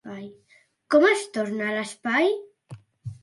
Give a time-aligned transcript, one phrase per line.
[0.95, 2.31] Com es torna l'espai?